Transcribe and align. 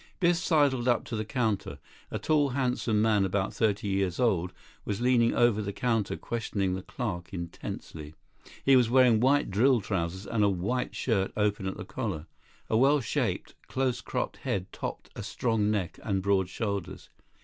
Biff 0.19 0.37
sidled 0.37 0.87
up 0.87 1.03
to 1.05 1.15
the 1.15 1.23
counter. 1.23 1.77
A 2.09 2.17
tall, 2.17 2.49
handsome 2.57 3.03
man, 3.03 3.23
about 3.23 3.53
thirty 3.53 3.87
years 3.87 4.19
old, 4.19 4.51
was 4.83 4.99
leaning 4.99 5.35
over 5.35 5.61
the 5.61 5.71
counter, 5.71 6.17
questioning 6.17 6.73
the 6.73 6.81
clerk 6.81 7.31
intensely. 7.35 8.15
He 8.65 8.75
was 8.75 8.89
wearing 8.89 9.19
white 9.19 9.51
drill 9.51 9.79
trousers 9.79 10.25
and 10.25 10.43
a 10.43 10.49
white 10.49 10.95
shirt 10.95 11.31
open 11.37 11.67
at 11.67 11.77
the 11.77 11.85
collar. 11.85 12.25
A 12.67 12.77
well 12.77 12.99
shaped, 12.99 13.53
close 13.67 14.01
cropped 14.01 14.37
head 14.37 14.73
topped 14.73 15.11
a 15.15 15.21
strong 15.21 15.69
neck 15.69 15.99
and 16.01 16.23
broad 16.23 16.49
shoulders. 16.49 17.11